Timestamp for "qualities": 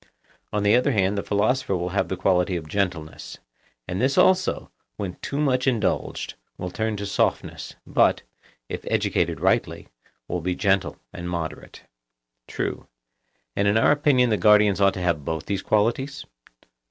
15.61-16.25